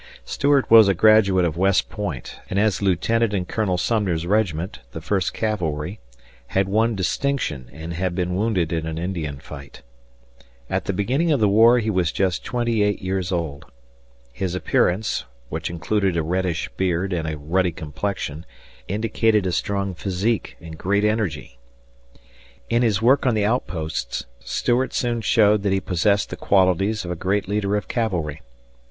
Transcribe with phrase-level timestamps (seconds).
[0.25, 4.79] Stuart was a graduate of West Point and as a lieutenant in Colonel Sumner's regiment,
[4.93, 5.99] the First Cavalry,
[6.47, 9.83] had won distinction and had been wounded in an Indian fight.
[10.71, 13.65] At the beginning of the war he was just twenty eight years old.
[14.33, 18.47] His appearance which included a reddish beard and a ruddy complexion
[18.87, 21.59] indicated a strong physique and great energy.
[22.71, 27.11] In his work on the outposts Stuart soon showed that he possessed the qualities of
[27.11, 28.41] a great leader of cavalry.